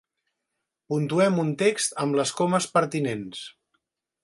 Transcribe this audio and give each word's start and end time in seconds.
Puntuem 0.93 1.37
un 1.43 1.51
text 1.63 1.95
amb 2.05 2.19
les 2.21 2.33
comes 2.41 2.69
pertinents. 2.79 3.47